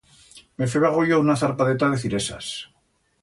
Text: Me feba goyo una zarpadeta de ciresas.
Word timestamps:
Me 0.61 0.67
feba 0.71 0.89
goyo 0.95 1.19
una 1.25 1.37
zarpadeta 1.43 1.91
de 1.91 2.01
ciresas. 2.05 2.51